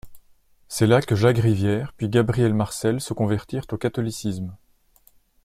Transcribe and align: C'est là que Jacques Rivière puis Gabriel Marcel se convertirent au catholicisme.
C'est 0.67 0.87
là 0.87 0.99
que 0.99 1.13
Jacques 1.15 1.37
Rivière 1.37 1.93
puis 1.95 2.09
Gabriel 2.09 2.55
Marcel 2.55 2.99
se 2.99 3.13
convertirent 3.13 3.67
au 3.71 3.77
catholicisme. 3.77 4.57